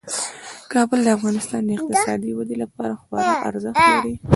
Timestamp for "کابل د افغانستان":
0.73-1.61